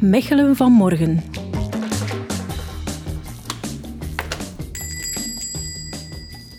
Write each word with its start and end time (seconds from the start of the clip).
Mechelen 0.00 0.56
van 0.56 0.72
morgen. 0.72 1.22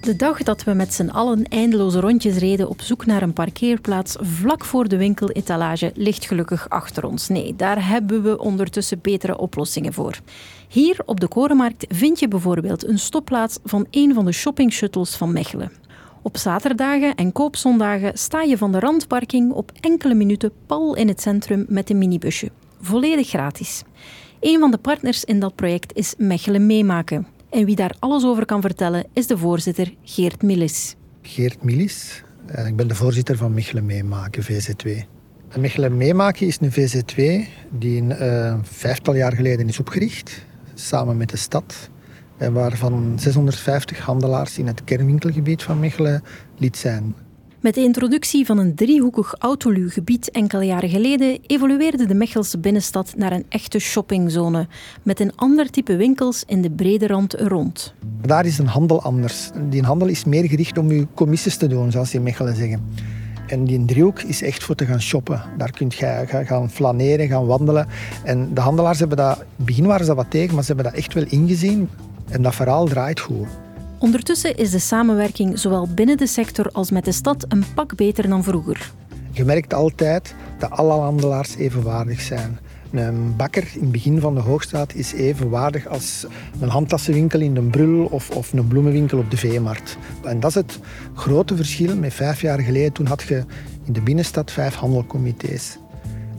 De 0.00 0.16
dag 0.16 0.42
dat 0.42 0.64
we 0.64 0.72
met 0.72 0.94
z'n 0.94 1.08
allen 1.08 1.44
eindeloze 1.44 2.00
rondjes 2.00 2.36
reden 2.36 2.68
op 2.68 2.80
zoek 2.80 3.06
naar 3.06 3.22
een 3.22 3.32
parkeerplaats 3.32 4.16
vlak 4.20 4.64
voor 4.64 4.88
de 4.88 4.96
winkeletalage 4.96 5.92
ligt 5.94 6.24
gelukkig 6.24 6.68
achter 6.68 7.04
ons. 7.04 7.28
Nee, 7.28 7.56
daar 7.56 7.88
hebben 7.88 8.22
we 8.22 8.38
ondertussen 8.38 9.00
betere 9.00 9.38
oplossingen 9.38 9.92
voor. 9.92 10.20
Hier 10.68 10.96
op 11.04 11.20
de 11.20 11.28
Korenmarkt 11.28 11.86
vind 11.88 12.18
je 12.18 12.28
bijvoorbeeld 12.28 12.86
een 12.86 12.98
stopplaats 12.98 13.58
van 13.64 13.86
een 13.90 14.14
van 14.14 14.24
de 14.24 14.32
shopping 14.32 14.72
shuttles 14.72 15.16
van 15.16 15.32
Mechelen. 15.32 15.72
Op 16.22 16.36
zaterdagen 16.36 17.14
en 17.14 17.32
koopzondagen 17.32 18.18
sta 18.18 18.42
je 18.42 18.58
van 18.58 18.72
de 18.72 18.78
randparking 18.78 19.52
op 19.52 19.72
enkele 19.80 20.14
minuten 20.14 20.52
pal 20.66 20.96
in 20.96 21.08
het 21.08 21.20
centrum 21.20 21.66
met 21.68 21.90
een 21.90 21.98
minibusje. 21.98 22.50
Volledig 22.80 23.28
gratis. 23.28 23.82
Een 24.40 24.60
van 24.60 24.70
de 24.70 24.78
partners 24.78 25.24
in 25.24 25.40
dat 25.40 25.54
project 25.54 25.96
is 25.96 26.14
Mechelen 26.18 26.66
Meemaken. 26.66 27.26
En 27.50 27.64
wie 27.64 27.76
daar 27.76 27.94
alles 27.98 28.24
over 28.24 28.44
kan 28.44 28.60
vertellen 28.60 29.06
is 29.12 29.26
de 29.26 29.38
voorzitter 29.38 29.94
Geert 30.04 30.42
Millis. 30.42 30.94
Geert 31.22 31.62
Millis. 31.62 32.22
Eh, 32.46 32.66
ik 32.66 32.76
ben 32.76 32.88
de 32.88 32.94
voorzitter 32.94 33.36
van 33.36 33.54
Mechelen 33.54 33.86
Meemaken, 33.86 34.42
VZ2. 34.42 34.90
Mechelen 35.58 35.96
Meemaken 35.96 36.46
is 36.46 36.58
een 36.60 36.72
VZ2 36.72 37.48
die 37.70 38.00
een 38.00 38.10
uh, 38.10 38.54
vijftal 38.62 39.14
jaar 39.14 39.32
geleden 39.32 39.68
is 39.68 39.78
opgericht, 39.78 40.44
samen 40.74 41.16
met 41.16 41.30
de 41.30 41.36
stad. 41.36 41.90
En 42.36 42.52
waarvan 42.52 43.12
650 43.18 43.98
handelaars 43.98 44.58
in 44.58 44.66
het 44.66 44.84
kernwinkelgebied 44.84 45.62
van 45.62 45.80
Mechelen 45.80 46.22
lid 46.56 46.76
zijn. 46.76 47.14
Met 47.60 47.74
de 47.74 47.80
introductie 47.80 48.46
van 48.46 48.58
een 48.58 48.74
driehoekig 48.74 49.34
autoluwgebied 49.38 50.30
enkele 50.30 50.64
jaren 50.64 50.88
geleden 50.88 51.38
evolueerde 51.46 52.06
de 52.06 52.14
Mechelse 52.14 52.58
binnenstad 52.58 53.14
naar 53.16 53.32
een 53.32 53.44
echte 53.48 53.78
shoppingzone 53.78 54.66
met 55.02 55.20
een 55.20 55.36
ander 55.36 55.70
type 55.70 55.96
winkels 55.96 56.42
in 56.46 56.62
de 56.62 56.70
brede 56.70 57.06
rand 57.06 57.34
rond. 57.34 57.94
Daar 58.26 58.46
is 58.46 58.58
een 58.58 58.66
handel 58.66 59.02
anders. 59.02 59.50
Die 59.68 59.82
handel 59.82 60.08
is 60.08 60.24
meer 60.24 60.48
gericht 60.48 60.78
om 60.78 60.92
je 60.92 61.06
commissies 61.14 61.56
te 61.56 61.66
doen, 61.66 61.90
zoals 61.90 62.14
in 62.14 62.22
Mechelen 62.22 62.56
zeggen. 62.56 62.84
En 63.46 63.64
die 63.64 63.84
driehoek 63.84 64.20
is 64.20 64.42
echt 64.42 64.62
voor 64.62 64.74
te 64.74 64.86
gaan 64.86 65.00
shoppen. 65.00 65.42
Daar 65.58 65.70
kun 65.70 65.90
je 65.96 66.24
gaan 66.26 66.70
flaneren, 66.70 67.28
gaan 67.28 67.46
wandelen. 67.46 67.86
En 68.24 68.54
de 68.54 68.60
handelaars 68.60 68.98
hebben 68.98 69.16
dat... 69.16 69.36
In 69.36 69.44
het 69.56 69.66
begin 69.66 69.86
waren 69.86 70.04
ze 70.04 70.14
dat 70.14 70.16
wat 70.16 70.30
tegen, 70.30 70.54
maar 70.54 70.64
ze 70.64 70.72
hebben 70.72 70.92
dat 70.92 71.00
echt 71.00 71.14
wel 71.14 71.24
ingezien. 71.28 71.88
En 72.28 72.42
dat 72.42 72.54
verhaal 72.54 72.86
draait 72.86 73.20
goed. 73.20 73.46
Ondertussen 74.00 74.56
is 74.56 74.70
de 74.70 74.78
samenwerking 74.78 75.58
zowel 75.58 75.88
binnen 75.94 76.16
de 76.16 76.26
sector 76.26 76.70
als 76.72 76.90
met 76.90 77.04
de 77.04 77.12
stad 77.12 77.44
een 77.48 77.64
pak 77.74 77.96
beter 77.96 78.28
dan 78.28 78.44
vroeger. 78.44 78.92
Je 79.30 79.44
merkt 79.44 79.74
altijd 79.74 80.34
dat 80.58 80.70
alle 80.70 80.92
handelaars 80.92 81.56
evenwaardig 81.56 82.20
zijn. 82.20 82.58
Een 82.90 83.36
bakker 83.36 83.68
in 83.74 83.80
het 83.80 83.92
begin 83.92 84.20
van 84.20 84.34
de 84.34 84.40
Hoogstraat 84.40 84.94
is 84.94 85.12
evenwaardig 85.12 85.86
als 85.86 86.26
een 86.60 86.68
handtassenwinkel 86.68 87.40
in 87.40 87.54
de 87.54 87.60
Brul 87.60 88.04
of, 88.04 88.30
of 88.30 88.52
een 88.52 88.68
bloemenwinkel 88.68 89.18
op 89.18 89.30
de 89.30 89.36
Veemarkt. 89.36 89.96
En 90.24 90.40
dat 90.40 90.50
is 90.50 90.56
het 90.56 90.78
grote 91.14 91.56
verschil 91.56 91.96
met 91.96 92.14
vijf 92.14 92.40
jaar 92.40 92.60
geleden. 92.60 92.92
Toen 92.92 93.06
had 93.06 93.22
je 93.22 93.44
in 93.84 93.92
de 93.92 94.00
binnenstad 94.02 94.50
vijf 94.50 94.74
handelcomité's. 94.74 95.78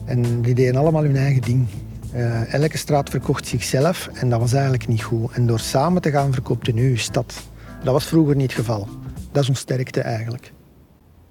En 0.06 0.42
die 0.42 0.54
deden 0.54 0.76
allemaal 0.76 1.04
hun 1.04 1.18
eigen 1.18 1.42
ding. 1.42 1.68
Uh, 2.16 2.54
elke 2.54 2.78
straat 2.78 3.10
verkocht 3.10 3.48
zichzelf 3.48 4.10
en 4.14 4.30
dat 4.30 4.40
was 4.40 4.54
eigenlijk 4.54 4.88
niet 4.88 5.04
goed. 5.04 5.32
En 5.32 5.48
door 5.48 5.60
samen 5.60 6.02
te 6.02 6.12
gaan 6.12 6.34
verkoopt 6.34 6.74
nu 6.74 6.90
je 6.90 6.98
stad. 6.98 7.50
Dat 7.84 7.94
was 7.94 8.06
vroeger 8.06 8.36
niet 8.36 8.56
het 8.56 8.60
geval. 8.60 8.88
Dat 9.32 9.44
is 9.44 9.50
een 9.50 9.56
sterkte 9.56 10.02
eigenlijk. 10.02 10.54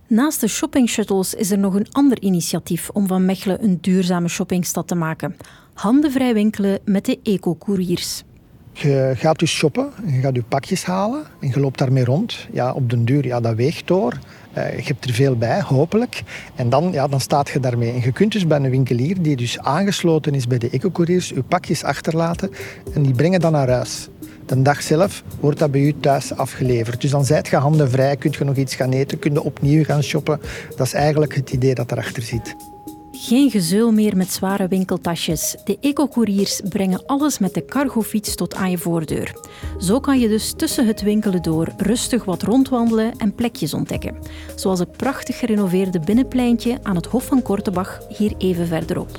Naast 0.07 0.41
de 0.41 0.49
shopping 0.49 0.89
shuttles 0.89 1.35
is 1.35 1.51
er 1.51 1.59
nog 1.59 1.75
een 1.75 1.87
ander 1.91 2.23
initiatief 2.23 2.91
om 2.91 3.07
van 3.07 3.25
Mechelen 3.25 3.65
een 3.65 3.79
duurzame 3.81 4.29
shoppingstad 4.29 4.89
te 4.89 4.95
maken. 4.95 5.37
Handenvrij 5.75 6.35
winkelen 6.35 6.79
met 6.85 7.05
de 7.05 7.19
eco-couriers. 7.23 8.23
Je 8.73 9.13
gaat 9.17 9.39
dus 9.39 9.51
shoppen, 9.51 9.91
je 10.07 10.21
gaat 10.21 10.35
je 10.35 10.43
pakjes 10.43 10.85
halen 10.85 11.23
en 11.41 11.49
je 11.49 11.61
loopt 11.61 11.79
daarmee 11.79 12.05
rond. 12.05 12.47
Ja, 12.53 12.73
op 12.73 12.91
den 12.91 13.05
duur, 13.05 13.27
ja, 13.27 13.41
dat 13.41 13.55
weegt 13.55 13.87
door. 13.87 14.19
Uh, 14.57 14.77
je 14.77 14.85
hebt 14.85 15.05
er 15.05 15.13
veel 15.13 15.37
bij, 15.37 15.63
hopelijk. 15.63 16.23
En 16.55 16.71
dan, 16.71 16.93
ja, 16.93 17.09
dan 17.09 17.21
staat 17.21 17.49
je 17.49 17.61
daarmee. 17.61 17.93
En 17.93 18.01
je 18.01 18.13
kunt 18.13 18.33
dus 18.33 18.47
bij 18.47 18.59
een 18.59 18.71
winkelier 18.71 19.23
die 19.23 19.37
dus 19.37 19.59
aangesloten 19.59 20.35
is 20.35 20.47
bij 20.47 20.59
de 20.59 20.71
eco-couriers, 20.71 21.29
je 21.29 21.43
pakjes 21.43 21.85
achterlaten 21.85 22.51
en 22.95 23.03
die 23.03 23.15
brengen 23.15 23.41
dan 23.41 23.53
naar 23.53 23.71
huis. 23.71 24.09
De 24.51 24.63
dag 24.63 24.83
zelf 24.83 25.23
wordt 25.41 25.59
dat 25.59 25.71
bij 25.71 25.81
u 25.81 25.95
thuis 26.01 26.35
afgeleverd. 26.35 27.01
Dus 27.01 27.11
dan 27.11 27.25
zijt 27.25 27.49
je 27.49 27.57
handen 27.57 27.91
vrij, 27.91 28.17
kunt 28.17 28.37
je 28.37 28.45
nog 28.45 28.57
iets 28.57 28.75
gaan 28.75 28.93
eten, 28.93 29.19
kun 29.19 29.33
je 29.33 29.43
opnieuw 29.43 29.85
gaan 29.85 30.03
shoppen. 30.03 30.41
Dat 30.77 30.87
is 30.87 30.93
eigenlijk 30.93 31.35
het 31.35 31.51
idee 31.51 31.75
dat 31.75 31.93
erachter 31.93 32.23
zit. 32.23 32.57
Geen 33.13 33.51
gezeul 33.51 33.93
meer 33.93 34.17
met 34.17 34.33
zware 34.33 34.69
winkeltasjes. 34.69 35.57
De 35.65 35.79
ecocouriers 35.81 36.61
brengen 36.69 37.07
alles 37.07 37.39
met 37.39 37.55
de 37.55 37.65
cargofiets 37.65 38.35
tot 38.35 38.55
aan 38.55 38.71
je 38.71 38.79
voordeur. 38.79 39.35
Zo 39.79 40.01
kan 40.01 40.19
je 40.19 40.29
dus 40.29 40.53
tussen 40.57 40.87
het 40.87 41.03
winkelen 41.03 41.43
door 41.43 41.73
rustig 41.77 42.25
wat 42.25 42.43
rondwandelen 42.43 43.13
en 43.17 43.35
plekjes 43.35 43.75
ontdekken. 43.75 44.17
Zoals 44.55 44.79
het 44.79 44.97
prachtig 44.97 45.39
gerenoveerde 45.39 46.01
binnenpleintje 46.01 46.79
aan 46.83 46.97
het 46.97 47.07
Hof 47.07 47.25
van 47.25 47.43
Kortebach 47.43 48.01
hier 48.09 48.35
even 48.39 48.67
verderop. 48.67 49.19